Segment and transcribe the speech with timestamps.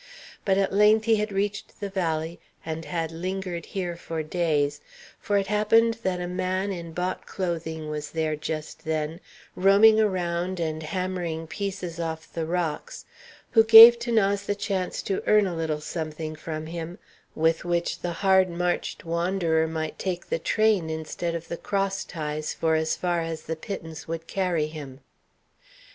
[0.45, 4.81] But at length he had reached the valley, and had lingered here for days;
[5.19, 9.19] for it happened that a man in bought clothing was there just then,
[9.55, 13.05] roaming around and hammering pieces off the rocks,
[13.51, 16.97] who gave 'Thanase the chance to earn a little something from him,
[17.35, 22.55] with which the hard marched wanderer might take the train instead of the cross ties
[22.55, 25.01] for as far as the pittance would carry him.